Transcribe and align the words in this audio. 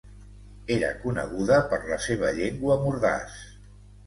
Era 0.75 0.87
coneguda 1.03 1.59
per 1.75 1.79
la 1.91 2.01
seva 2.07 2.33
llengua 2.39 2.79
mordaç. 2.89 3.39